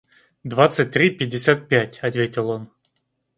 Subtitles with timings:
[0.43, 2.69] –Двадцать три пятьдесят пять,– ответил он.